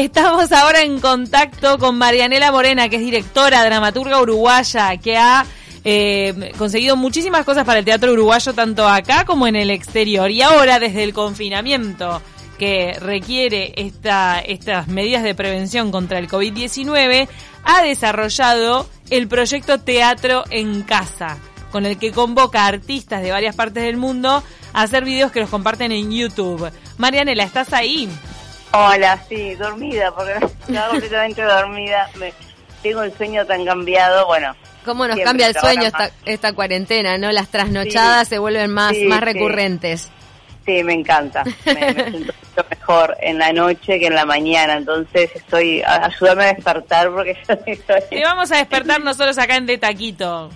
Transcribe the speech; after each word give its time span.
Estamos 0.00 0.50
ahora 0.50 0.80
en 0.80 0.98
contacto 0.98 1.76
con 1.76 1.98
Marianela 1.98 2.50
Morena, 2.50 2.88
que 2.88 2.96
es 2.96 3.02
directora, 3.02 3.62
dramaturga 3.62 4.18
uruguaya, 4.18 4.96
que 4.96 5.18
ha 5.18 5.44
eh, 5.84 6.52
conseguido 6.56 6.96
muchísimas 6.96 7.44
cosas 7.44 7.66
para 7.66 7.80
el 7.80 7.84
teatro 7.84 8.14
uruguayo, 8.14 8.54
tanto 8.54 8.88
acá 8.88 9.26
como 9.26 9.46
en 9.46 9.56
el 9.56 9.68
exterior. 9.68 10.30
Y 10.30 10.40
ahora, 10.40 10.78
desde 10.78 11.04
el 11.04 11.12
confinamiento 11.12 12.22
que 12.58 12.96
requiere 12.98 13.74
esta, 13.76 14.40
estas 14.40 14.88
medidas 14.88 15.22
de 15.22 15.34
prevención 15.34 15.90
contra 15.90 16.18
el 16.18 16.28
COVID-19, 16.28 17.28
ha 17.64 17.82
desarrollado 17.82 18.88
el 19.10 19.28
proyecto 19.28 19.80
Teatro 19.80 20.44
en 20.48 20.80
Casa, 20.80 21.36
con 21.70 21.84
el 21.84 21.98
que 21.98 22.10
convoca 22.10 22.64
a 22.64 22.68
artistas 22.68 23.20
de 23.20 23.32
varias 23.32 23.54
partes 23.54 23.82
del 23.82 23.98
mundo 23.98 24.42
a 24.72 24.80
hacer 24.80 25.04
videos 25.04 25.30
que 25.30 25.40
los 25.40 25.50
comparten 25.50 25.92
en 25.92 26.10
YouTube. 26.10 26.72
Marianela, 26.96 27.44
¿estás 27.44 27.74
ahí? 27.74 28.08
Hola, 28.72 29.22
sí, 29.28 29.54
dormida, 29.54 30.12
porque 30.14 30.32
estaba 30.68 30.88
completamente 30.88 31.42
dormida. 31.42 32.10
Me, 32.16 32.32
tengo 32.82 33.02
el 33.02 33.12
sueño 33.16 33.44
tan 33.46 33.64
cambiado, 33.64 34.26
bueno. 34.26 34.54
¿Cómo 34.84 35.06
nos 35.06 35.18
cambia 35.20 35.48
el 35.48 35.54
sueño 35.54 35.82
esta, 35.82 36.10
esta 36.24 36.52
cuarentena, 36.54 37.18
no? 37.18 37.30
Las 37.32 37.48
trasnochadas 37.48 38.28
se 38.28 38.38
vuelven 38.38 38.70
más, 38.70 38.96
más 39.06 39.20
recurrentes. 39.20 40.10
Sí, 40.64 40.82
me 40.82 40.94
encanta. 40.94 41.44
Me, 41.66 41.92
siento 42.10 42.32
mucho 42.32 42.66
mejor 42.70 43.16
en 43.20 43.38
la 43.38 43.52
noche 43.52 43.98
que 43.98 44.06
en 44.06 44.14
la 44.14 44.24
mañana. 44.24 44.76
Entonces 44.76 45.30
estoy, 45.34 45.82
ayúdame 45.82 46.44
a 46.44 46.54
despertar 46.54 47.10
porque 47.10 47.36
yo 47.46 47.54
estoy... 47.66 48.00
Y 48.10 48.22
vamos 48.22 48.50
a 48.52 48.56
despertar 48.56 49.02
nosotros 49.02 49.36
acá 49.36 49.56
en 49.56 49.66
De 49.66 49.76
Taquito. 49.76 50.50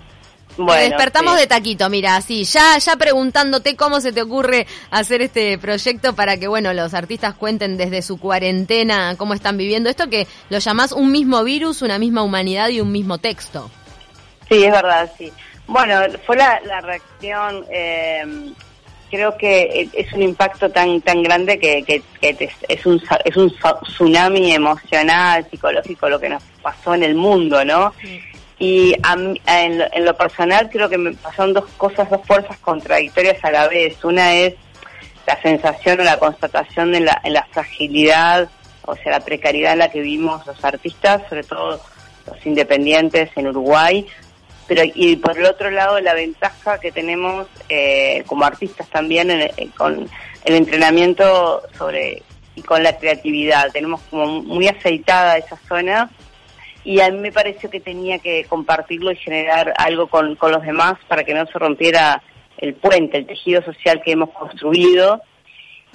Bueno, 0.57 0.81
despertamos 0.81 1.37
de 1.37 1.47
taquito, 1.47 1.91
mira, 1.91 2.17
así, 2.17 2.45
ya, 2.45 2.79
ya 2.79 2.97
preguntándote 2.97 3.75
cómo 3.75 4.01
se 4.01 4.13
te 4.13 4.23
ocurre 4.23 4.67
hacer 4.91 5.23
este 5.23 5.59
proyecto 5.59 6.15
para 6.15 6.37
que, 6.37 6.47
bueno, 6.47 6.73
los 6.73 6.95
artistas 6.95 7.35
cuenten 7.35 7.77
desde 7.77 8.03
su 8.03 8.19
cuarentena 8.19 9.17
cómo 9.17 9.35
están 9.35 9.57
viviendo 9.57 9.91
esto, 9.91 10.09
que 10.09 10.27
lo 10.51 10.59
llamás 10.59 10.93
un 10.93 11.11
mismo 11.11 11.43
virus, 11.43 11.83
una 11.83 11.99
misma 11.99 12.23
humanidad 12.23 12.69
y 12.69 12.81
un 12.81 12.93
mismo 12.93 13.19
texto. 13.19 13.71
Sí, 14.49 14.63
es 14.65 14.71
verdad, 14.71 15.11
sí. 15.19 15.33
Bueno, 15.67 16.01
fue 16.27 16.37
la, 16.37 16.61
reacción, 16.83 17.65
eh, 17.71 18.53
creo 19.11 19.37
que 19.37 19.89
es 19.93 20.13
un 20.13 20.23
impacto 20.23 20.69
tan 20.71 21.01
tan 21.01 21.23
grande 21.23 21.59
que, 21.59 21.83
que, 21.83 22.03
es, 22.69 22.87
un, 22.87 23.03
es 23.25 23.37
un 23.37 23.53
tsunami 23.83 24.53
emocional, 24.53 25.47
psicológico, 25.51 26.09
lo 26.09 26.21
que 26.21 26.29
nos 26.29 26.43
pasó 26.63 26.95
en 26.95 27.03
el 27.03 27.15
mundo, 27.15 27.65
¿no? 27.65 27.95
Y 28.65 28.97
en, 29.47 30.07
lo, 30.07 30.17
personal 30.17 30.71
creo 30.71 30.89
que 30.89 30.97
me 30.97 31.13
pasaron 31.13 31.53
dos 31.53 31.67
cosas, 31.77 32.09
dos 32.09 32.23
fuerzas 32.27 32.57
contradictorias 32.61 33.45
a 33.45 33.51
la 33.51 33.69
vez. 33.69 34.03
Una 34.03 34.33
es 34.33 34.55
la 35.27 35.39
sensación 35.43 36.01
o 36.01 36.03
la 36.03 36.19
constatación 36.19 36.91
de 36.93 37.01
la, 37.01 37.21
en 37.25 37.35
la 37.35 37.47
fragilidad, 37.51 38.49
o 38.87 38.97
sea, 38.97 39.13
la 39.13 39.21
precariedad 39.21 39.75
en 39.75 39.81
la 39.81 39.91
que 39.91 40.01
vivimos 40.01 40.47
los 40.47 40.65
artistas, 40.65 41.21
sobre 41.29 41.43
todo 41.43 41.79
los 42.27 42.47
independientes 42.47 43.29
en 43.37 43.49
Uruguay, 43.49 44.07
pero 44.67 44.83
y 44.95 45.17
por 45.17 45.39
el 45.39 45.45
otro 45.45 45.71
lado 45.71 46.01
la 46.01 46.15
ventaja 46.15 46.81
que 46.81 46.91
tenemos 46.91 47.47
eh, 47.69 48.25
como 48.27 48.47
artistas 48.47 48.89
también 48.89 49.29
con 49.77 50.09
el 50.43 50.55
entrenamiento 50.55 51.63
sobre 51.77 52.23
y 52.55 52.63
con 52.63 52.83
la 52.83 52.97
creatividad. 52.97 53.71
Tenemos 53.73 54.01
como 54.09 54.43
muy 54.43 54.69
aceitada 54.69 55.37
esa 55.37 55.59
zona 55.69 56.11
y 56.85 57.01
a 57.01 57.11
mí 57.11 57.19
me 57.19 57.33
pareció 57.33 57.71
que 57.71 57.81
tenía 57.81 58.19
que 58.19 58.45
compartirlo 58.45 59.11
y 59.11 59.17
generar 59.17 59.73
algo 59.77 60.07
con, 60.07 60.37
con 60.37 60.53
los 60.53 60.63
demás 60.63 60.95
para 61.09 61.25
que 61.25 61.35
no 61.35 61.47
se 61.47 61.59
rompiera 61.59 62.23
el 62.59 62.75
puente, 62.75 63.19
el 63.19 63.27
tejido 63.27 63.63
social 63.63 64.03
que 64.05 64.13
hemos 64.13 64.31
construido 64.31 65.23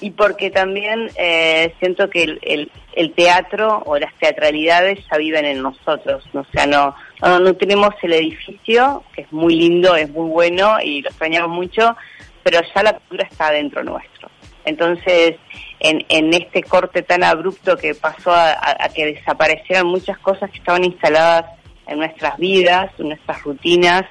y 0.01 0.11
porque 0.11 0.49
también 0.49 1.09
eh, 1.17 1.73
siento 1.79 2.09
que 2.09 2.23
el, 2.23 2.71
el, 2.93 3.13
teatro 3.13 3.83
o 3.85 3.97
las 3.97 4.13
teatralidades 4.15 4.99
ya 5.11 5.17
viven 5.17 5.45
en 5.45 5.61
nosotros, 5.61 6.23
o 6.33 6.45
sea, 6.53 6.65
no, 6.65 6.95
no, 7.21 7.39
no 7.39 7.53
tenemos 7.55 7.89
el 8.01 8.13
edificio, 8.13 9.03
que 9.13 9.23
es 9.23 9.31
muy 9.31 9.55
lindo, 9.55 9.95
es 9.95 10.09
muy 10.09 10.29
bueno 10.29 10.77
y 10.81 11.01
lo 11.01 11.09
extrañamos 11.09 11.49
mucho, 11.49 11.95
pero 12.43 12.61
ya 12.73 12.83
la 12.83 12.93
cultura 12.93 13.27
está 13.29 13.51
dentro 13.51 13.83
nuestro. 13.83 14.29
Entonces, 14.69 15.35
en, 15.79 16.05
en 16.09 16.33
este 16.33 16.63
corte 16.63 17.01
tan 17.01 17.23
abrupto 17.23 17.77
que 17.77 17.95
pasó 17.95 18.31
a, 18.31 18.77
que 18.93 19.05
desaparecieran 19.07 19.87
muchas 19.87 20.17
cosas 20.19 20.49
que 20.51 20.57
estaban 20.57 20.83
instaladas 20.83 21.45
en 21.87 21.99
nuestras 21.99 22.37
vidas, 22.37 22.91
en 22.99 23.09
nuestras 23.09 23.41
rutinas 23.43 24.05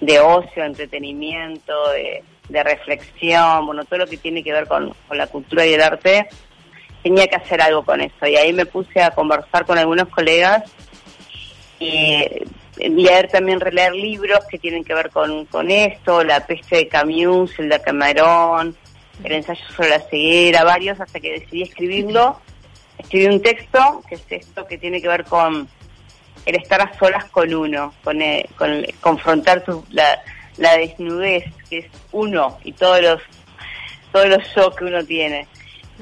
de 0.00 0.20
ocio, 0.20 0.64
entretenimiento, 0.64 1.74
de, 1.90 2.22
reflexión, 2.62 3.64
bueno, 3.66 3.84
todo 3.84 4.00
lo 4.00 4.06
que 4.06 4.16
tiene 4.16 4.42
que 4.42 4.52
ver 4.52 4.66
con, 4.66 4.92
la 5.12 5.26
cultura 5.28 5.64
y 5.66 5.74
el 5.74 5.82
arte, 5.82 6.28
tenía 7.02 7.28
que 7.28 7.36
hacer 7.36 7.60
algo 7.62 7.84
con 7.84 8.00
eso. 8.00 8.26
Y 8.26 8.36
ahí 8.36 8.52
me 8.52 8.66
puse 8.66 9.00
a 9.00 9.12
conversar 9.12 9.64
con 9.64 9.78
algunos 9.78 10.08
colegas 10.08 10.64
y 11.78 12.24
leer 12.76 13.28
también, 13.28 13.60
releer 13.60 13.94
libros 13.94 14.40
que 14.50 14.58
tienen 14.58 14.84
que 14.84 14.94
ver 14.94 15.10
con, 15.10 15.44
con 15.46 15.70
esto, 15.70 16.24
La 16.24 16.44
peste 16.46 16.76
de 16.76 16.88
Camus, 16.88 17.58
el 17.58 17.68
de 17.68 17.80
Camarón, 17.80 18.76
el 19.24 19.32
ensayo 19.32 19.64
sobre 19.76 19.90
la 19.90 20.00
ceguera, 20.00 20.64
varios, 20.64 21.00
hasta 21.00 21.20
que 21.20 21.32
decidí 21.32 21.62
escribirlo. 21.62 22.40
Escribí 22.98 23.26
un 23.26 23.42
texto, 23.42 24.02
que 24.08 24.16
es 24.16 24.24
esto 24.30 24.66
que 24.66 24.78
tiene 24.78 25.00
que 25.00 25.08
ver 25.08 25.24
con 25.24 25.68
el 26.46 26.56
estar 26.56 26.80
a 26.80 26.98
solas 26.98 27.26
con 27.26 27.52
uno, 27.52 27.92
con, 28.02 28.20
eh, 28.22 28.48
con 28.56 28.84
confrontar 29.00 29.64
tu, 29.64 29.84
la, 29.90 30.20
la 30.56 30.76
desnudez, 30.76 31.44
que 31.68 31.78
es 31.78 31.86
uno 32.12 32.58
y 32.64 32.72
todos 32.72 33.00
los 33.02 33.22
todos 34.12 34.28
los 34.28 34.42
shows 34.54 34.74
que 34.76 34.84
uno 34.84 35.04
tiene. 35.04 35.46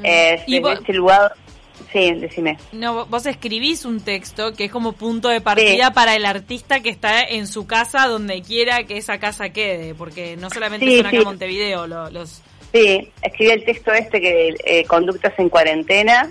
Eh, 0.03 0.43
¿Y 0.47 0.67
este 0.67 0.93
lugar, 0.93 1.34
Sí, 1.93 2.12
decime. 2.12 2.59
No, 2.73 3.07
vos 3.07 3.25
escribís 3.27 3.84
un 3.84 4.01
texto 4.01 4.53
que 4.53 4.65
es 4.65 4.71
como 4.71 4.93
punto 4.93 5.28
de 5.28 5.41
partida 5.41 5.93
para 5.93 6.17
el 6.17 6.27
artista 6.27 6.81
que 6.81 6.91
está 6.91 7.23
en 7.23 7.47
su 7.47 7.67
casa, 7.67 8.07
donde 8.09 8.43
quiera 8.43 8.84
que 8.84 8.99
esa 8.99 9.19
casa 9.19 9.51
quede, 9.51 9.95
porque 9.95 10.37
no 10.37 10.51
solamente 10.51 10.97
son 10.97 11.07
acá 11.07 11.17
en 11.17 11.25
Montevideo 11.25 11.87
los... 11.87 12.43
Sí, 12.73 13.11
escribí 13.23 13.51
el 13.51 13.65
texto 13.65 13.93
este 13.93 14.21
que 14.21 14.55
eh, 14.65 14.84
Conductas 14.84 15.33
en 15.39 15.49
Cuarentena, 15.49 16.31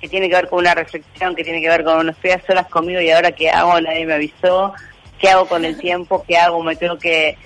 que 0.00 0.08
tiene 0.08 0.28
que 0.28 0.36
ver 0.36 0.48
con 0.48 0.60
una 0.60 0.74
reflexión, 0.74 1.34
que 1.34 1.44
tiene 1.44 1.60
que 1.60 1.68
ver 1.68 1.82
con 1.82 2.06
no 2.06 2.12
estoy 2.12 2.30
a 2.30 2.42
solas 2.46 2.68
conmigo 2.68 3.00
y 3.00 3.10
ahora 3.10 3.32
qué 3.32 3.50
hago, 3.50 3.80
nadie 3.80 4.06
me 4.06 4.14
avisó, 4.14 4.72
qué 5.18 5.30
hago 5.30 5.46
con 5.46 5.64
el 5.64 5.76
tiempo, 5.80 6.24
qué 6.26 6.36
hago, 6.36 6.62
me 6.62 6.76
tengo 6.76 6.98
que 6.98 7.36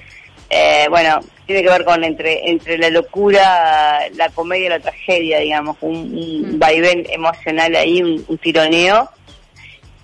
eh, 0.50 0.86
bueno, 0.90 1.20
tiene 1.46 1.62
que 1.62 1.70
ver 1.70 1.84
con 1.84 2.02
entre 2.02 2.50
entre 2.50 2.76
la 2.76 2.90
locura, 2.90 4.00
la 4.14 4.30
comedia 4.30 4.66
y 4.66 4.68
la 4.70 4.80
tragedia, 4.80 5.38
digamos, 5.38 5.76
un, 5.80 6.58
vaivén 6.58 7.06
emocional 7.08 7.74
ahí, 7.76 8.02
un, 8.02 8.38
tironeo. 8.38 9.08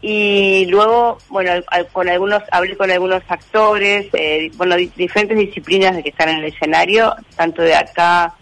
Y 0.08 0.66
luego, 0.66 1.18
bueno, 1.30 1.50
con 1.90 2.08
algunos, 2.08 2.40
hablé 2.52 2.76
con 2.76 2.88
algunos 2.92 3.24
actores, 3.26 4.06
eh, 4.12 4.52
bueno, 4.54 4.76
diferentes 4.76 5.36
disciplinas 5.36 5.96
de 5.96 6.04
que 6.04 6.10
están 6.10 6.28
en 6.28 6.36
el 6.36 6.44
escenario, 6.44 7.12
tanto 7.34 7.62
de 7.62 7.74
acá 7.74 8.32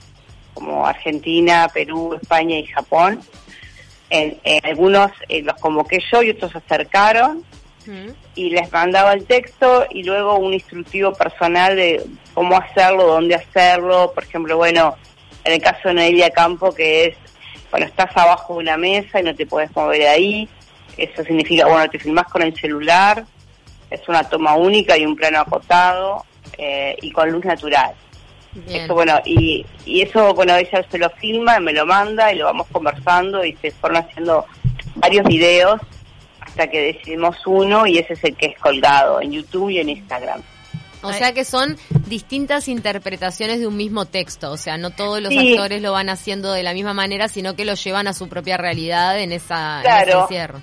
como 0.52 0.86
Argentina, 0.86 1.70
Perú, 1.72 2.18
España 2.20 2.58
y 2.58 2.66
Japón. 2.66 3.22
En, 4.10 4.36
algunos 4.62 5.10
eh, 5.30 5.40
los 5.40 5.54
convoqué 5.54 6.00
yo 6.12 6.22
y 6.22 6.32
otros 6.32 6.52
se 6.52 6.58
acercaron 6.58 7.42
y 8.34 8.50
les 8.50 8.70
mandaba 8.70 9.14
el 9.14 9.24
texto 9.24 9.86
y 9.88 10.02
luego 10.02 10.36
un 10.36 10.52
instructivo 10.52 11.14
personal 11.14 11.76
de 11.76 12.04
cómo 12.34 12.56
hacerlo, 12.56 13.06
dónde 13.06 13.36
hacerlo. 13.36 14.12
Por 14.14 14.24
ejemplo, 14.24 14.58
bueno, 14.58 14.96
en 15.44 15.54
el 15.54 15.62
caso 15.62 15.88
de 15.88 15.94
Noelia 15.94 16.28
Campo, 16.28 16.74
que 16.74 17.06
es, 17.06 17.16
bueno, 17.70 17.86
estás 17.86 18.14
abajo 18.18 18.52
de 18.52 18.60
una 18.60 18.76
mesa 18.76 19.20
y 19.20 19.22
no 19.22 19.34
te 19.34 19.46
puedes 19.46 19.74
mover 19.74 20.08
ahí. 20.08 20.46
Eso 20.96 21.24
significa, 21.24 21.66
bueno, 21.66 21.88
te 21.90 21.98
filmás 21.98 22.26
con 22.26 22.42
el 22.42 22.54
celular, 22.58 23.24
es 23.90 24.08
una 24.08 24.24
toma 24.24 24.54
única 24.54 24.96
y 24.96 25.04
un 25.04 25.16
plano 25.16 25.40
acotado 25.40 26.24
eh, 26.58 26.96
y 27.00 27.10
con 27.10 27.30
luz 27.30 27.44
natural. 27.44 27.94
Eso, 28.68 28.94
bueno, 28.94 29.20
y, 29.24 29.66
y 29.84 30.02
eso, 30.02 30.32
bueno, 30.32 30.54
ella 30.54 30.84
se 30.88 30.98
lo 30.98 31.10
filma, 31.10 31.58
me 31.58 31.72
lo 31.72 31.84
manda 31.84 32.32
y 32.32 32.38
lo 32.38 32.44
vamos 32.44 32.68
conversando 32.70 33.44
y 33.44 33.54
se 33.56 33.72
fueron 33.72 34.04
haciendo 34.04 34.46
varios 34.94 35.26
videos 35.26 35.80
hasta 36.38 36.68
que 36.68 36.92
decidimos 36.92 37.36
uno 37.46 37.84
y 37.84 37.98
ese 37.98 38.12
es 38.12 38.22
el 38.22 38.36
que 38.36 38.46
es 38.46 38.58
colgado 38.58 39.20
en 39.20 39.32
YouTube 39.32 39.70
y 39.70 39.78
en 39.78 39.88
Instagram. 39.88 40.40
O 41.02 41.12
sea 41.12 41.34
que 41.34 41.44
son 41.44 41.76
distintas 42.06 42.68
interpretaciones 42.68 43.60
de 43.60 43.66
un 43.66 43.76
mismo 43.76 44.06
texto, 44.06 44.52
o 44.52 44.56
sea, 44.56 44.78
no 44.78 44.90
todos 44.90 45.20
los 45.20 45.36
actores 45.36 45.82
lo 45.82 45.92
van 45.92 46.08
haciendo 46.08 46.52
de 46.52 46.62
la 46.62 46.72
misma 46.72 46.94
manera, 46.94 47.28
sino 47.28 47.54
que 47.56 47.66
lo 47.66 47.74
llevan 47.74 48.06
a 48.06 48.14
su 48.14 48.28
propia 48.28 48.56
realidad 48.56 49.18
en, 49.20 49.32
esa, 49.32 49.82
ese 49.82 50.12
encierro. 50.12 50.62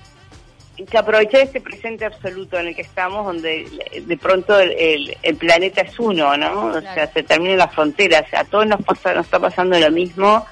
Que 0.89 0.97
aprovechar 0.97 1.41
este 1.41 1.61
presente 1.61 2.05
absoluto 2.05 2.57
en 2.59 2.67
el 2.67 2.75
que 2.75 2.81
estamos, 2.81 3.25
donde 3.25 3.67
de 4.01 4.17
pronto 4.17 4.59
el, 4.59 5.15
planeta 5.39 5.81
es 5.81 5.99
uno, 5.99 6.35
¿no? 6.37 6.67
O 6.67 6.81
sea, 6.81 7.11
se 7.11 7.23
terminan 7.23 7.57
las 7.57 7.73
fronteras, 7.73 8.25
a 8.33 8.43
todos 8.43 8.67
nos, 8.67 8.81
pasa, 8.83 9.13
nos 9.13 9.25
está 9.25 9.39
pasando 9.39 9.77
lo 9.79 9.91
mismo 9.91 10.45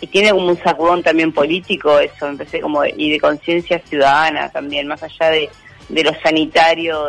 y 0.00 0.06
tiene 0.06 0.30
como 0.30 0.48
un 0.48 0.58
sacudón 0.58 1.02
también 1.02 1.32
político 1.32 1.98
eso, 1.98 2.26
empecé 2.26 2.60
como 2.60 2.84
y 2.84 3.10
de 3.10 3.20
conciencia 3.20 3.78
ciudadana 3.80 4.48
también, 4.48 4.86
más 4.86 5.02
allá 5.02 5.30
de, 5.30 5.50
de 5.88 6.04
lo 6.04 6.14
sanitario 6.20 7.08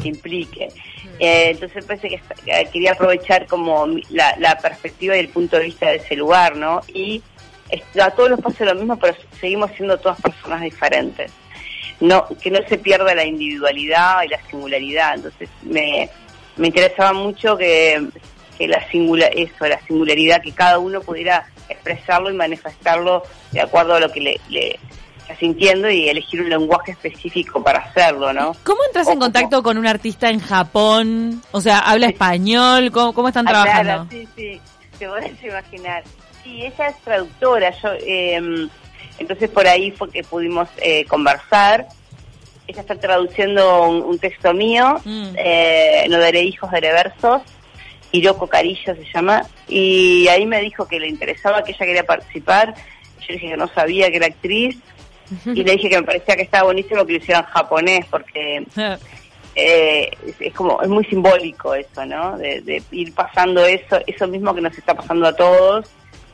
que 0.00 0.08
implique. 0.08 0.68
Eh, 1.18 1.50
entonces 1.50 1.84
pensé 1.84 2.08
que 2.08 2.20
quería 2.72 2.92
aprovechar 2.92 3.46
como 3.46 3.86
la, 4.10 4.36
la 4.38 4.56
perspectiva 4.58 5.16
y 5.16 5.20
el 5.20 5.28
punto 5.28 5.56
de 5.56 5.64
vista 5.64 5.90
de 5.90 5.96
ese 5.96 6.14
lugar, 6.14 6.54
¿no? 6.54 6.80
Y 6.94 7.22
a 8.00 8.10
todos 8.12 8.30
nos 8.30 8.40
pasa 8.40 8.64
lo 8.64 8.74
mismo, 8.74 8.96
pero 8.98 9.16
seguimos 9.40 9.70
siendo 9.72 9.98
todas 9.98 10.20
personas 10.20 10.62
diferentes. 10.62 11.32
No, 12.00 12.26
que 12.40 12.50
no 12.50 12.60
se 12.68 12.78
pierda 12.78 13.14
la 13.14 13.24
individualidad 13.24 14.22
y 14.22 14.28
la 14.28 14.40
singularidad. 14.48 15.16
Entonces 15.16 15.48
me, 15.62 16.08
me 16.56 16.68
interesaba 16.68 17.12
mucho 17.12 17.56
que, 17.56 18.08
que 18.56 18.68
la 18.68 18.88
singular, 18.90 19.30
eso, 19.34 19.66
la 19.66 19.80
singularidad, 19.86 20.40
que 20.42 20.52
cada 20.52 20.78
uno 20.78 21.00
pudiera 21.00 21.46
expresarlo 21.68 22.30
y 22.30 22.34
manifestarlo 22.34 23.22
de 23.52 23.60
acuerdo 23.60 23.94
a 23.94 24.00
lo 24.00 24.10
que 24.12 24.20
le, 24.20 24.40
le 24.48 24.78
está 25.20 25.36
sintiendo 25.36 25.90
y 25.90 26.08
elegir 26.08 26.40
un 26.40 26.48
lenguaje 26.48 26.92
específico 26.92 27.62
para 27.62 27.80
hacerlo, 27.80 28.32
¿no? 28.32 28.52
¿Cómo 28.64 28.80
entras 28.86 29.08
en 29.08 29.18
contacto 29.18 29.62
con 29.62 29.76
un 29.76 29.86
artista 29.86 30.30
en 30.30 30.40
Japón? 30.40 31.42
O 31.50 31.60
sea, 31.60 31.80
¿habla 31.80 32.06
español? 32.06 32.90
¿Cómo, 32.92 33.12
cómo 33.12 33.28
están 33.28 33.46
ah, 33.48 33.50
trabajando? 33.50 34.06
sí, 34.10 34.28
sí, 34.36 34.60
te 34.98 35.08
puedes 35.08 35.42
imaginar. 35.42 36.04
Sí, 36.42 36.62
ella 36.62 36.88
es 36.88 36.96
traductora, 37.02 37.70
yo... 37.82 37.90
Eh, 38.00 38.68
entonces 39.18 39.50
por 39.50 39.66
ahí 39.66 39.90
fue 39.90 40.10
que 40.10 40.22
pudimos 40.22 40.68
eh, 40.78 41.04
conversar. 41.06 41.86
Ella 42.66 42.82
está 42.82 42.96
traduciendo 42.96 43.88
un, 43.88 44.18
texto 44.18 44.52
mío, 44.52 45.00
mm. 45.04 45.28
eh, 45.36 46.06
No 46.10 46.18
daré 46.18 46.42
hijos, 46.42 46.70
daré 46.70 46.92
versos, 46.92 47.42
Hiroko 48.12 48.46
Carillo 48.46 48.94
se 48.94 49.06
llama, 49.12 49.42
y 49.66 50.28
ahí 50.28 50.46
me 50.46 50.60
dijo 50.60 50.86
que 50.86 51.00
le 51.00 51.08
interesaba, 51.08 51.64
que 51.64 51.72
ella 51.72 51.86
quería 51.86 52.04
participar. 52.04 52.74
Yo 53.20 53.26
le 53.28 53.34
dije 53.34 53.48
que 53.50 53.56
no 53.56 53.68
sabía 53.68 54.10
que 54.10 54.16
era 54.16 54.26
actriz, 54.26 54.76
y 55.46 55.64
le 55.64 55.72
dije 55.72 55.88
que 55.88 55.98
me 55.98 56.06
parecía 56.06 56.36
que 56.36 56.42
estaba 56.42 56.64
buenísimo 56.64 57.06
que 57.06 57.12
lo 57.14 57.18
hicieran 57.18 57.44
japonés, 57.44 58.04
porque 58.10 58.64
eh, 59.54 60.10
es, 60.38 60.54
como, 60.54 60.82
es 60.82 60.88
muy 60.88 61.04
simbólico 61.06 61.74
eso, 61.74 62.04
¿no? 62.04 62.36
De, 62.36 62.60
de, 62.60 62.82
ir 62.90 63.14
pasando 63.14 63.64
eso, 63.64 63.98
eso 64.06 64.28
mismo 64.28 64.54
que 64.54 64.60
nos 64.60 64.76
está 64.76 64.94
pasando 64.94 65.26
a 65.26 65.34
todos, 65.34 65.86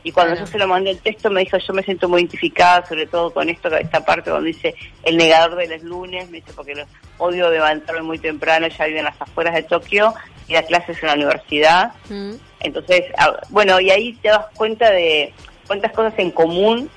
y 0.05 0.11
cuando 0.11 0.35
yo 0.35 0.45
se 0.45 0.59
lo 0.59 0.67
mandé 0.67 0.91
el 0.91 0.99
texto 0.99 1.31
me 1.31 1.39
dijo, 1.39 1.57
yo 1.57 1.73
me 1.73 1.81
siento 1.81 2.07
muy 2.07 2.21
identificada, 2.21 2.85
sobre 2.85 3.07
todo 3.07 3.33
con 3.33 3.49
esto, 3.49 3.75
esta 3.75 4.05
parte 4.05 4.29
donde 4.29 4.49
dice 4.49 4.75
el 5.01 5.17
negador 5.17 5.55
de 5.55 5.67
los 5.67 5.81
lunes, 5.81 6.29
me 6.29 6.41
dice, 6.41 6.53
porque 6.55 6.75
los 6.75 6.87
odio 7.17 7.49
levantarme 7.49 8.03
muy 8.03 8.19
temprano, 8.19 8.67
ya 8.67 8.85
vive 8.85 8.99
en 8.99 9.05
las 9.05 9.19
afueras 9.19 9.55
de 9.55 9.63
Tokio, 9.63 10.13
y 10.47 10.53
da 10.53 10.61
clases 10.61 11.01
en 11.01 11.07
la 11.07 11.15
universidad. 11.15 11.93
Mm. 12.07 12.33
Entonces, 12.59 13.05
bueno, 13.49 13.79
y 13.79 13.89
ahí 13.89 14.13
te 14.21 14.29
das 14.29 14.45
cuenta 14.55 14.91
de 14.91 15.33
cuántas 15.65 15.91
cosas 15.91 16.13
en 16.17 16.29
común 16.29 16.87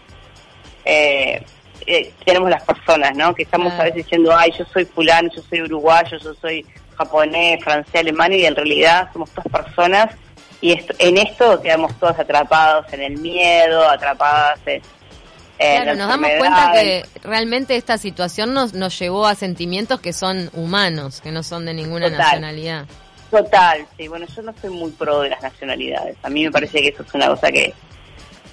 eh, 0.84 1.42
eh, 1.86 2.12
tenemos 2.26 2.50
las 2.50 2.62
personas, 2.62 3.16
¿no? 3.16 3.34
Que 3.34 3.44
estamos 3.44 3.72
a 3.72 3.84
veces 3.84 4.04
diciendo, 4.04 4.36
ay, 4.36 4.52
yo 4.58 4.66
soy 4.66 4.84
fulano, 4.84 5.30
yo 5.34 5.40
soy 5.40 5.62
uruguayo, 5.62 6.18
yo 6.18 6.34
soy 6.34 6.66
japonés, 6.94 7.64
francés, 7.64 8.02
alemán, 8.02 8.34
y 8.34 8.44
en 8.44 8.54
realidad 8.54 9.08
somos 9.14 9.30
todas 9.30 9.64
personas 9.64 10.14
y 10.60 10.78
en 10.98 11.18
esto 11.18 11.60
quedamos 11.60 11.98
todos 11.98 12.18
atrapados 12.18 12.92
en 12.92 13.02
el 13.02 13.18
miedo, 13.18 13.88
atrapadas 13.88 14.60
en... 14.66 14.82
claro, 15.58 15.94
nos 15.94 16.08
damos 16.08 16.30
cuenta 16.38 16.72
que 16.72 17.04
realmente 17.22 17.76
esta 17.76 17.98
situación 17.98 18.54
nos, 18.54 18.74
nos 18.74 18.98
llevó 18.98 19.26
a 19.26 19.34
sentimientos 19.34 20.00
que 20.00 20.12
son 20.12 20.50
humanos, 20.54 21.20
que 21.20 21.30
no 21.30 21.42
son 21.42 21.64
de 21.66 21.74
ninguna 21.74 22.10
nacionalidad. 22.10 22.86
Total, 23.30 23.86
sí, 23.96 24.08
bueno, 24.08 24.26
yo 24.34 24.42
no 24.42 24.54
soy 24.60 24.70
muy 24.70 24.90
pro 24.90 25.20
de 25.20 25.30
las 25.30 25.42
nacionalidades. 25.42 26.16
A 26.22 26.30
mí 26.30 26.44
me 26.44 26.50
parece 26.50 26.80
que 26.80 26.88
eso 26.88 27.02
es 27.02 27.14
una 27.14 27.28
cosa 27.28 27.52
que... 27.52 27.74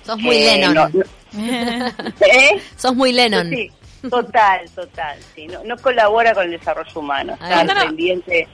Sos 0.06 0.19
muy 0.19 0.40
Lennon. 0.40 1.04
¿Eh? 1.38 2.62
Sos 2.75 2.94
muy 2.94 3.13
Lennon. 3.13 3.50
Sí, 3.50 3.72
total, 4.10 4.69
total, 4.75 5.18
sí. 5.34 5.48
No, 5.48 5.63
no 5.63 5.78
colabora 5.78 6.34
con 6.34 6.44
el 6.44 6.52
desarrollo 6.52 7.00
humano. 7.00 7.34
Está 7.34 7.86
pendiente 7.86 8.48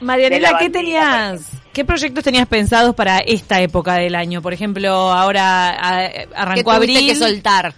Marianela, 0.00 0.58
¿qué 0.58 0.70
tenías? 0.70 1.50
¿Qué 1.76 1.84
proyectos 1.84 2.24
tenías 2.24 2.46
pensados 2.46 2.94
para 2.94 3.18
esta 3.18 3.60
época 3.60 3.96
del 3.96 4.14
año? 4.14 4.40
Por 4.40 4.54
ejemplo, 4.54 4.88
ahora 4.88 5.72
arrancó 6.34 6.70
¿Qué 6.70 6.76
abril. 6.76 7.06
que 7.06 7.14
soltar? 7.14 7.74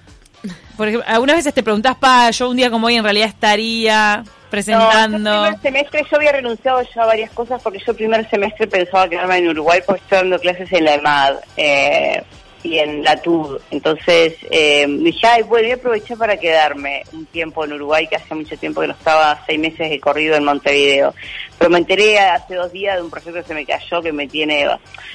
Por 0.77 0.87
ejemplo, 0.87 1.13
algunas 1.13 1.35
veces 1.35 1.53
te 1.53 1.65
preguntas, 1.65 1.97
pa, 1.97 2.31
yo 2.31 2.49
un 2.49 2.57
día 2.57 2.71
como 2.71 2.87
hoy 2.87 2.95
en 2.95 3.03
realidad 3.03 3.27
estaría 3.27 4.23
presentando. 4.51 5.19
No, 5.19 5.47
el 5.47 5.57
primer 5.57 5.91
semestre 5.91 6.07
yo 6.09 6.17
había 6.17 6.31
renunciado 6.31 6.81
ya 6.95 7.03
a 7.03 7.07
varias 7.07 7.33
cosas 7.33 7.61
porque 7.61 7.81
yo 7.81 7.91
el 7.91 7.97
primer 7.97 8.31
semestre 8.31 8.69
pensaba 8.69 9.09
quedarme 9.09 9.39
en 9.39 9.49
Uruguay 9.49 9.81
porque 9.85 10.01
estoy 10.03 10.19
dando 10.19 10.39
clases 10.39 10.73
en 10.73 10.85
la 10.85 10.95
EMAD. 10.95 11.35
Eh, 11.57 12.23
y 12.63 12.79
en 12.79 13.05
la 13.05 13.21
TUD. 13.21 13.61
Entonces 13.71 14.35
eh, 14.51 14.87
dije, 14.89 15.27
ay, 15.27 15.43
bueno, 15.43 15.67
voy 15.67 15.73
a 15.73 15.75
aprovechar 15.75 16.19
para 16.19 16.37
quedarme 16.37 17.03
un 17.13 17.27
tiempo 17.27 17.65
en 17.65 17.75
Uruguay, 17.75 18.07
que 18.07 18.17
hace 18.17 18.35
mucho 18.35 18.57
tiempo 18.57 18.81
que 18.81 18.89
no 18.89 18.95
estaba 18.95 19.43
seis 19.47 19.59
meses 19.59 19.91
de 19.91 20.01
corrido 20.01 20.37
en 20.37 20.45
Montevideo. 20.45 21.15
Pero 21.59 21.71
me 21.71 21.79
enteré 21.79 22.19
hace 22.19 22.55
dos 22.55 22.73
días 22.73 22.97
de 22.97 23.03
un 23.03 23.11
proyecto 23.11 23.41
que 23.41 23.47
se 23.47 23.55
me 23.55 23.67
cayó, 23.67 24.03
que 24.03 24.13
me 24.13 24.27
tiene, 24.29 24.67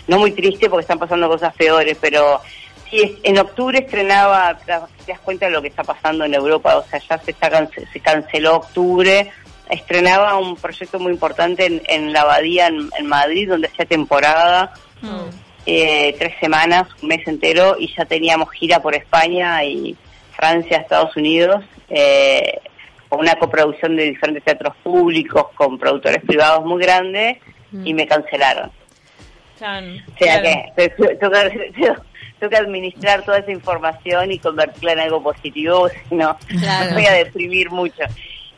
no 0.07 0.19
muy 0.19 0.31
triste 0.31 0.69
porque 0.69 0.81
están 0.81 0.99
pasando 0.99 1.27
cosas 1.29 1.53
peores, 1.55 1.97
pero 1.99 2.41
sí, 2.89 3.19
en 3.23 3.37
octubre 3.37 3.79
estrenaba, 3.79 4.57
te 4.57 4.71
das 4.71 5.19
cuenta 5.23 5.47
de 5.47 5.51
lo 5.51 5.61
que 5.61 5.67
está 5.67 5.83
pasando 5.83 6.25
en 6.25 6.33
Europa, 6.33 6.77
o 6.77 6.83
sea, 6.83 6.99
ya 6.99 7.17
se, 7.19 7.31
está, 7.31 7.69
se 7.91 7.99
canceló 7.99 8.57
octubre. 8.57 9.31
Estrenaba 9.69 10.37
un 10.37 10.57
proyecto 10.57 10.99
muy 10.99 11.13
importante 11.13 11.65
en, 11.65 11.81
en 11.87 12.13
la 12.13 12.21
abadía 12.21 12.67
en, 12.67 13.07
Madrid, 13.07 13.49
donde 13.49 13.67
hacía 13.67 13.85
temporada. 13.85 14.73
Mm 15.01 15.52
eh, 15.65 16.15
tres 16.19 16.33
semanas, 16.39 16.87
un 17.01 17.09
mes 17.09 17.27
entero, 17.27 17.75
y 17.79 17.93
ya 17.95 18.05
teníamos 18.05 18.51
gira 18.51 18.81
por 18.81 18.95
España 18.95 19.63
y 19.63 19.95
Francia, 20.35 20.77
Estados 20.77 21.15
Unidos, 21.15 21.63
eh, 21.89 22.59
con 23.09 23.19
una 23.19 23.35
coproducción 23.35 23.95
de 23.95 24.05
diferentes 24.05 24.43
teatros 24.43 24.75
públicos 24.83 25.47
con 25.55 25.77
productores 25.77 26.23
privados 26.23 26.65
muy 26.65 26.81
grandes, 26.81 27.37
y 27.71 27.93
mm. 27.93 27.95
me 27.95 28.07
cancelaron. 28.07 28.71
o 30.13 30.17
sea 30.17 30.41
que 30.41 30.89
tengo, 32.39 32.49
que 32.49 32.57
administrar 32.57 33.23
toda 33.23 33.39
esa 33.39 33.51
información 33.51 34.31
y 34.31 34.39
convertirla 34.39 34.93
en 34.93 34.99
algo 34.99 35.23
positivo, 35.23 35.87
si 36.09 36.15
no, 36.15 36.37
me 36.49 36.93
voy 36.93 37.05
a 37.05 37.13
deprimir 37.13 37.71
mucho. 37.71 38.03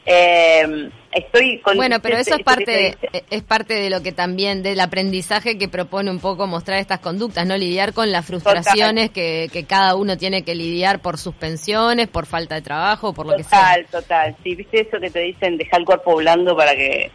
Eh, 0.06 0.90
estoy 1.16 1.60
con 1.60 1.78
bueno 1.78 2.00
pero 2.02 2.18
eso 2.18 2.36
es 2.36 2.44
parte 2.44 2.98
es 3.30 3.44
parte 3.44 3.74
de 3.74 3.90
lo 3.90 4.04
que 4.04 4.12
también 4.12 4.62
del 4.64 4.80
aprendizaje 4.82 5.58
que 5.58 5.70
propone 5.70 6.12
un 6.12 6.20
poco 6.20 6.46
mostrar 6.46 6.80
estas 6.80 7.00
conductas 7.00 7.48
no 7.48 7.58
lidiar 7.58 7.94
con 7.94 8.12
las 8.12 8.26
frustraciones 8.26 9.10
que, 9.10 9.50
que, 9.52 9.64
cada 9.66 9.96
uno 9.96 10.18
tiene 10.18 10.44
que 10.44 10.56
lidiar 10.56 11.00
por 11.00 11.18
suspensiones 11.18 12.08
por 12.08 12.26
falta 12.26 12.56
de 12.56 12.62
trabajo 12.62 13.14
por 13.14 13.26
lo 13.26 13.38
que 13.38 13.44
sea. 13.44 13.60
Total 13.60 13.86
total. 13.88 14.36
Sí 14.44 14.56
viste 14.56 14.82
eso 14.82 15.00
que 15.00 15.10
te 15.10 15.20
dicen 15.20 15.58
dejar 15.58 15.80
el 15.80 15.86
cuerpo 15.86 16.18
blando 16.18 16.56
para 16.56 16.76
que 16.76 17.12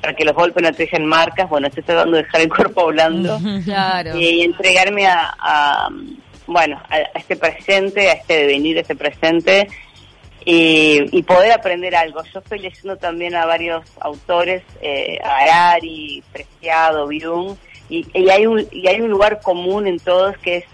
para 0.00 0.14
que 0.14 0.24
los 0.24 0.34
golpes 0.34 0.62
no 0.62 0.72
te 0.72 0.84
dejen 0.84 1.04
marcas. 1.04 1.50
Bueno 1.50 1.66
estoy 1.66 1.82
tratando 1.82 2.16
de 2.16 2.22
dejar 2.22 2.40
el 2.42 2.48
cuerpo 2.48 2.86
blando. 2.86 3.38
Claro. 3.64 4.16
y, 4.16 4.42
entregarme 4.42 5.06
a, 5.06 5.88
bueno 6.46 6.80
a, 6.88 6.94
a, 6.94 7.18
este 7.18 7.36
presente 7.36 8.08
a 8.08 8.12
este 8.14 8.46
devenir 8.46 8.78
a 8.78 8.80
este 8.80 8.96
presente 8.96 9.68
y, 10.44 11.22
poder 11.22 11.52
aprender 11.52 11.94
algo. 11.94 12.22
Yo 12.32 12.40
estoy 12.40 12.60
leyendo 12.60 12.96
también 12.96 13.34
a 13.34 13.46
varios 13.46 13.84
autores, 14.00 14.62
eh, 14.80 15.18
Arari, 15.22 16.22
Preciado, 16.32 17.06
Byung, 17.06 17.56
y, 17.88 18.06
hay 18.30 18.46
un, 18.46 18.66
y 18.70 18.86
hay 18.88 19.00
un 19.00 19.10
lugar 19.10 19.40
común 19.40 19.86
en 19.86 19.98
todos 19.98 20.36
que 20.38 20.58
es 20.58 20.64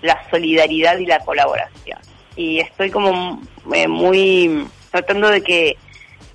la 0.00 0.18
solidaridad 0.30 0.98
y 0.98 1.06
la 1.06 1.18
colaboración. 1.20 1.98
Y 2.36 2.60
estoy 2.60 2.90
como 2.90 3.40
eh, 3.74 3.88
muy 3.88 4.66
tratando 4.90 5.28
de 5.28 5.42
que, 5.42 5.76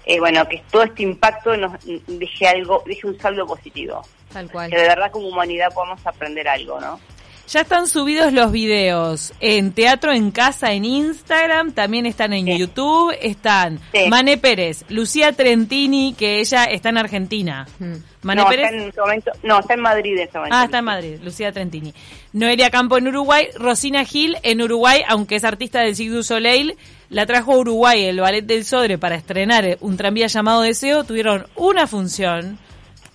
eh, 0.06 0.20
bueno, 0.20 0.48
que 0.48 0.64
todo 0.72 0.84
este 0.84 1.04
impacto 1.04 1.56
nos 1.58 1.74
deje 2.08 2.48
algo, 2.48 2.84
deje 2.86 3.08
un 3.08 3.20
saldo 3.20 3.48
positivo. 3.48 4.02
Tal 4.32 4.52
cual. 4.52 4.70
Que 4.70 4.78
de 4.78 4.88
verdad 4.88 5.12
como 5.12 5.28
humanidad 5.28 5.74
podamos 5.74 6.06
aprender 6.06 6.48
algo, 6.48 6.80
¿no? 6.80 7.00
Ya 7.48 7.62
están 7.62 7.88
subidos 7.88 8.34
los 8.34 8.52
videos 8.52 9.34
en 9.40 9.72
Teatro 9.72 10.12
en 10.12 10.32
Casa 10.32 10.74
en 10.74 10.84
Instagram, 10.84 11.72
también 11.72 12.06
están 12.06 12.34
en 12.34 12.46
YouTube, 12.46 13.16
están 13.22 13.80
Mane 14.10 14.38
Pérez, 14.38 14.84
Lucía 14.90 15.32
Trentini, 15.32 16.14
que 16.14 16.42
ella 16.42 16.66
está 16.66 16.90
en 16.90 16.98
Argentina. 16.98 17.66
Mm. 17.80 17.94
Mane 18.24 18.42
no, 18.42 18.50
Pérez. 18.50 18.66
Está 18.66 18.76
en 18.76 18.90
este 18.90 19.00
momento, 19.00 19.32
no, 19.44 19.60
está 19.60 19.74
en 19.76 19.80
Madrid 19.80 20.14
en 20.18 20.24
este 20.24 20.38
momento. 20.38 20.58
Ah, 20.58 20.66
está 20.66 20.80
en 20.80 20.86
Madrid, 20.86 21.20
Lucía 21.24 21.54
Trentini. 21.54 21.94
Noelia 22.34 22.70
Campo 22.70 22.98
en 22.98 23.08
Uruguay, 23.08 23.48
Rosina 23.56 24.04
Gil 24.04 24.36
en 24.44 24.62
Uruguay, 24.62 25.04
aunque 25.08 25.38
es 25.38 25.46
artista 25.46 25.80
del 25.80 25.96
du 25.96 26.24
Soleil, 26.24 26.76
la 27.10 27.26
trajo 27.26 27.54
a 27.54 27.58
Uruguay 27.60 28.04
el 28.04 28.20
Ballet 28.20 28.46
del 28.46 28.66
Sodre 28.66 28.98
para 28.98 29.16
estrenar 29.16 29.78
un 29.80 29.96
tranvía 29.96 30.28
llamado 30.28 30.64
Deseo, 30.64 31.06
tuvieron 31.06 31.48
una 31.56 31.88
función 31.88 32.60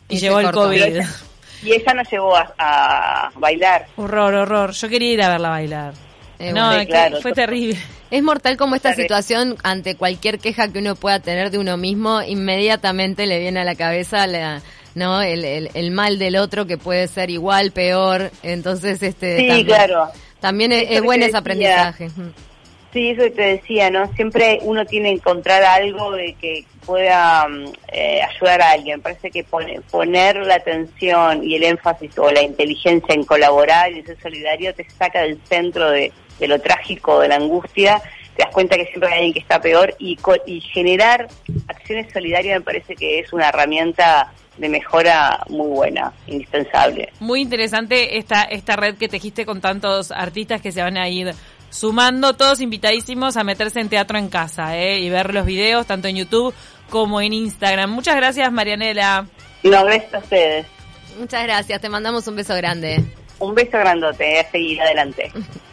y, 0.09 0.21
llegó 0.21 0.41
el 0.41 0.51
COVID. 0.53 1.03
Y 1.63 1.73
ella 1.73 1.95
no 1.95 2.03
llegó 2.03 2.35
a, 2.37 3.31
bailar. 3.37 3.87
Horror, 3.97 4.35
horror. 4.35 4.73
Yo 4.73 4.89
quería 4.89 5.13
ir 5.13 5.23
a 5.23 5.29
verla 5.29 5.51
bailar. 5.51 5.95
Eh, 6.39 6.53
no, 6.53 6.73
fue 7.21 7.33
terrible. 7.33 7.79
Es 8.11 8.23
mortal 8.23 8.57
como 8.57 8.75
esta 8.75 8.95
situación, 8.95 9.57
ante 9.63 9.95
cualquier 9.95 10.39
queja 10.39 10.69
que 10.69 10.81
uno 10.81 10.97
pueda 10.97 11.21
tener 11.21 11.51
de 11.51 11.59
uno 11.59 11.77
mismo, 11.77 12.21
inmediatamente 12.21 13.27
le 13.27 13.39
viene 13.39 13.61
a 13.61 13.65
la 13.65 13.75
cabeza 13.75 14.27
la, 14.27 14.61
¿no? 14.95 15.23
El, 15.23 15.45
el, 15.73 15.91
mal 15.93 16.19
del 16.19 16.37
otro 16.37 16.67
que 16.67 16.77
puede 16.77 17.09
ser 17.09 17.31
igual, 17.31 17.71
peor. 17.71 18.31
Entonces, 18.43 19.03
este. 19.03 19.39
Sí, 19.39 19.65
claro. 19.65 20.09
También 20.41 20.73
es, 20.73 21.01
bueno 21.03 21.25
ese 21.25 21.37
aprendizaje. 21.37 22.11
Sí, 22.93 23.11
eso 23.11 23.23
que 23.23 23.31
te 23.31 23.43
decía, 23.43 23.91
¿no? 23.91 24.07
Siempre 24.15 24.59
uno 24.63 24.85
tiene 24.85 25.09
que 25.09 25.15
encontrar 25.17 25.63
algo 25.63 26.13
de 26.13 26.35
que 26.35 26.67
pueda 26.85 27.49
mm, 27.49 27.65
eh, 27.93 28.21
ayudar 28.23 28.61
a 28.61 28.73
alguien. 28.73 29.01
Parece 29.01 29.31
que 29.31 29.45
poner 29.45 30.37
la 30.45 30.57
atención 30.57 31.43
y 31.43 31.57
el 31.57 31.65
énfasis 31.65 32.19
o 32.19 32.31
la 32.31 32.43
inteligencia 32.43 33.15
en 33.15 33.25
colaborar 33.25 33.93
y 33.93 34.03
ser 34.03 34.21
solidario 34.21 34.75
te 34.75 34.89
saca 34.91 35.23
del 35.23 35.41
centro 35.49 35.91
de, 35.91 36.13
lo 36.41 36.61
trágico, 36.61 37.21
de 37.21 37.29
la 37.29 37.37
angustia. 37.37 38.03
Te 38.37 38.43
das 38.43 38.53
cuenta 38.53 38.77
que 38.77 38.85
siempre 38.87 39.09
hay 39.09 39.15
alguien 39.15 39.33
que 39.33 39.41
está 39.41 39.61
peor 39.61 39.95
y, 39.99 40.19
y 40.47 40.61
generar 40.61 41.29
acciones 41.69 42.13
solidarias 42.13 42.59
me 42.59 42.65
parece 42.65 42.95
que 42.95 43.21
es 43.21 43.33
una 43.33 43.49
herramienta 43.49 44.33
de 44.59 44.69
mejora 44.69 45.45
muy 45.49 45.69
buena, 45.69 46.13
indispensable. 46.27 47.11
Muy 47.21 47.41
interesante 47.41 48.19
esta, 48.19 48.43
esta 48.43 48.77
red 48.77 48.97
que 48.97 49.09
tejiste 49.09 49.47
con 49.47 49.63
tantos 49.63 50.11
artistas 50.11 50.61
que 50.61 50.73
se 50.73 50.83
van 50.83 50.99
a 50.99 51.09
ir 51.09 51.33
sumando, 51.73 52.35
todos 52.35 52.61
invitadísimos 52.61 53.37
a 53.37 53.45
meterse 53.45 53.81
en 53.81 53.89
teatro 53.89 54.19
en 54.19 54.29
casa 54.29 54.79
¿eh? 54.79 55.01
y 55.01 55.11
ver 55.11 55.35
los 55.35 55.45
videos 55.45 55.87
tanto 55.87 56.07
en 56.07 56.17
YouTube 56.17 56.55
como 56.91 57.21
en 57.21 57.33
Instagram. 57.33 57.91
Muchas 57.91 58.15
gracias, 58.15 58.53
Marianela. 58.53 59.27
No, 59.63 59.85
gracias 59.85 60.15
a 60.15 60.19
ustedes. 60.19 60.67
Muchas 61.19 61.43
gracias, 61.45 61.81
te 61.81 61.89
mandamos 61.89 62.27
un 62.29 62.37
beso 62.37 62.55
grande. 62.55 63.03
Un 63.39 63.55
beso 63.55 63.79
grandote, 63.79 64.39
a 64.41 64.51
seguir 64.51 64.81
adelante. 64.81 65.33